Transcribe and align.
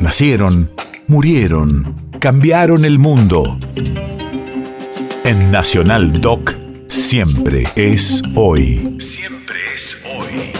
Nacieron, 0.00 0.70
murieron, 1.08 1.94
cambiaron 2.20 2.86
el 2.86 2.98
mundo. 2.98 3.60
En 5.24 5.50
Nacional 5.52 6.22
Doc, 6.22 6.54
siempre 6.88 7.64
es 7.76 8.22
hoy. 8.34 8.96
Siempre 8.98 9.56
es 9.74 10.02
hoy. 10.16 10.52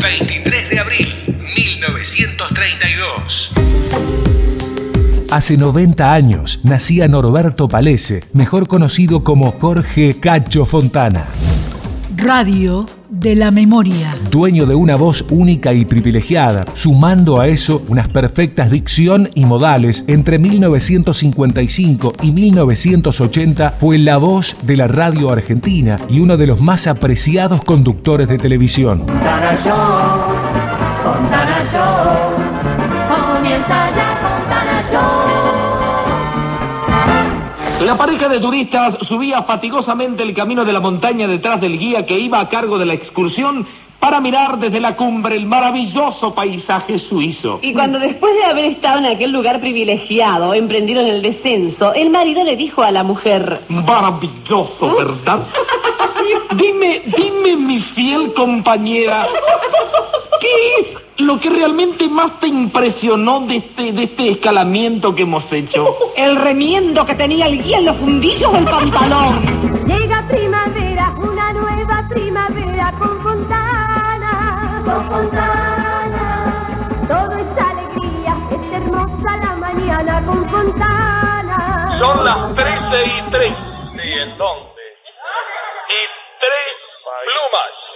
23 0.00 0.70
de 0.70 0.78
abril, 0.78 1.08
1932. 1.56 3.54
Hace 5.32 5.56
90 5.56 6.12
años 6.12 6.60
nacía 6.62 7.08
Norberto 7.08 7.66
Palese, 7.66 8.22
mejor 8.32 8.68
conocido 8.68 9.24
como 9.24 9.58
Jorge 9.58 10.14
Cacho 10.20 10.64
Fontana. 10.64 11.26
Radio 12.16 12.86
de 13.10 13.34
la 13.34 13.50
memoria. 13.50 14.14
Dueño 14.30 14.66
de 14.66 14.74
una 14.74 14.96
voz 14.96 15.24
única 15.30 15.72
y 15.72 15.84
privilegiada, 15.84 16.64
sumando 16.74 17.40
a 17.40 17.48
eso 17.48 17.82
unas 17.88 18.08
perfectas 18.08 18.70
dicción 18.70 19.30
y 19.34 19.44
modales, 19.46 20.04
entre 20.06 20.38
1955 20.38 22.12
y 22.22 22.30
1980 22.32 23.76
fue 23.78 23.98
la 23.98 24.16
voz 24.18 24.66
de 24.66 24.76
la 24.76 24.88
radio 24.88 25.30
argentina 25.30 25.96
y 26.08 26.20
uno 26.20 26.36
de 26.36 26.46
los 26.46 26.60
más 26.60 26.86
apreciados 26.86 27.64
conductores 27.64 28.28
de 28.28 28.38
televisión. 28.38 29.06
Comienza 33.08 33.87
La 37.88 37.96
pareja 37.96 38.28
de 38.28 38.38
turistas 38.38 38.98
subía 39.08 39.44
fatigosamente 39.44 40.22
el 40.22 40.34
camino 40.34 40.62
de 40.62 40.74
la 40.74 40.78
montaña 40.78 41.26
detrás 41.26 41.58
del 41.58 41.78
guía 41.78 42.04
que 42.04 42.20
iba 42.20 42.38
a 42.38 42.46
cargo 42.46 42.76
de 42.76 42.84
la 42.84 42.92
excursión 42.92 43.66
para 43.98 44.20
mirar 44.20 44.58
desde 44.58 44.78
la 44.78 44.94
cumbre 44.94 45.36
el 45.36 45.46
maravilloso 45.46 46.34
paisaje 46.34 46.98
suizo. 46.98 47.60
Y 47.62 47.72
cuando 47.72 47.98
después 47.98 48.34
de 48.34 48.44
haber 48.44 48.66
estado 48.66 48.98
en 48.98 49.06
aquel 49.06 49.32
lugar 49.32 49.60
privilegiado, 49.60 50.52
emprendido 50.52 51.00
en 51.00 51.06
el 51.06 51.22
descenso, 51.22 51.94
el 51.94 52.10
marido 52.10 52.44
le 52.44 52.56
dijo 52.56 52.82
a 52.82 52.90
la 52.90 53.04
mujer... 53.04 53.62
Maravilloso, 53.70 54.94
¿verdad? 54.94 55.46
Dime, 56.56 57.00
dime, 57.16 57.56
mi 57.56 57.80
fiel 57.80 58.34
compañera, 58.34 59.26
¿qué 60.42 60.80
es 60.82 61.07
lo 61.28 61.38
que 61.38 61.50
realmente 61.50 62.08
más 62.08 62.40
te 62.40 62.46
impresionó 62.46 63.40
de 63.40 63.56
este, 63.56 63.92
de 63.92 64.04
este 64.04 64.30
escalamiento 64.30 65.14
que 65.14 65.24
hemos 65.24 65.44
hecho? 65.52 65.94
El 66.16 66.36
remiendo 66.36 67.04
que 67.04 67.14
tenía 67.14 67.46
el 67.48 67.62
guía 67.62 67.78
en 67.78 67.84
los 67.84 67.98
fundillos 67.98 68.50
del 68.50 68.64
pantalón. 68.64 69.38
Llega 69.84 70.26
primavera, 70.26 71.12
una 71.18 71.52
nueva 71.52 72.08
primavera 72.08 72.92
con 72.98 73.20
Fontana, 73.20 74.82
con 74.86 75.04
Fontana. 75.04 76.64
Todo 77.06 77.36
es 77.36 77.62
alegría, 77.62 78.34
es 78.50 78.72
hermosa 78.72 79.36
la 79.36 79.56
mañana 79.56 80.22
con 80.24 80.48
Fontana. 80.48 81.98
Son 81.98 82.24
las 82.24 82.54
13 82.54 82.70
y 83.04 83.30
3. 83.30 83.52
Sí, 83.92 84.12
¿en 84.18 84.38
dónde? 84.38 84.82
Y 85.88 86.00
tres 86.40 86.72
plumas. 87.04 87.87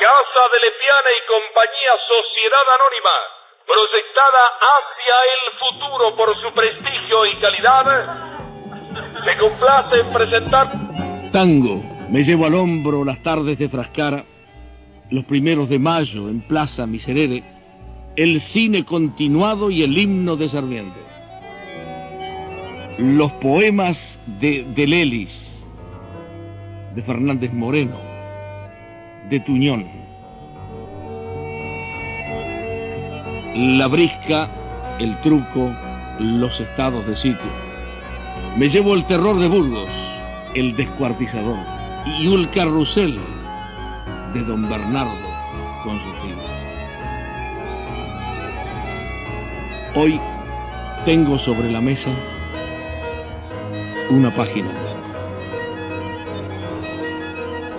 Casa 0.00 0.42
de 0.52 0.58
Lepiana 0.64 1.10
y 1.12 1.26
Compañía 1.28 1.92
Sociedad 2.08 2.66
Anónima. 2.78 3.16
Proyectada 3.66 4.42
hacia 4.72 5.16
el 5.36 5.44
futuro 5.60 6.16
por 6.16 6.34
su 6.40 6.54
prestigio 6.54 7.26
y 7.26 7.40
calidad. 7.40 7.84
Se 9.24 9.36
complace 9.36 10.00
en 10.00 10.12
presentar. 10.12 10.66
Tango, 11.32 11.82
me 12.08 12.22
llevo 12.24 12.46
al 12.46 12.54
hombro 12.54 13.04
las 13.04 13.22
tardes 13.22 13.58
de 13.58 13.68
Frascara, 13.68 14.22
los 15.10 15.24
primeros 15.26 15.68
de 15.68 15.78
mayo 15.78 16.28
en 16.28 16.40
Plaza 16.40 16.86
Miserere, 16.86 17.42
el 18.16 18.40
cine 18.40 18.86
continuado 18.86 19.70
y 19.70 19.82
el 19.82 19.98
himno 19.98 20.36
de 20.36 20.48
Sarmiento. 20.48 20.98
Los 22.98 23.32
poemas 23.34 24.18
de, 24.40 24.64
de 24.74 24.86
Lelis, 24.86 25.30
de 26.94 27.02
Fernández 27.02 27.52
Moreno, 27.52 28.09
de 29.28 29.40
Tuñón. 29.40 29.86
La 33.54 33.86
brisca, 33.88 34.48
el 34.98 35.16
truco, 35.22 35.70
los 36.18 36.58
estados 36.60 37.06
de 37.06 37.16
sitio. 37.16 37.50
Me 38.56 38.68
llevo 38.68 38.94
el 38.94 39.04
terror 39.04 39.38
de 39.38 39.48
Burgos, 39.48 39.88
el 40.54 40.74
descuartizador, 40.76 41.56
y 42.18 42.26
un 42.26 42.46
carrusel 42.46 43.18
de 44.34 44.40
don 44.40 44.68
Bernardo 44.68 45.12
con 45.84 45.98
sus 45.98 46.14
hijos. 46.28 46.44
Hoy 49.94 50.20
tengo 51.04 51.38
sobre 51.38 51.70
la 51.70 51.80
mesa 51.80 52.10
una 54.10 54.34
página. 54.34 54.70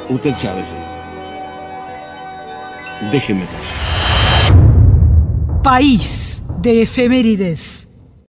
Usted 0.09 0.34
sabe. 0.35 0.81
Déjeme. 3.09 3.45
País 5.63 6.44
de 6.62 6.81
efemérides. 6.81 7.91